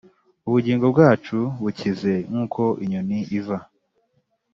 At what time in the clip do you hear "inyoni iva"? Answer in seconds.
2.83-3.57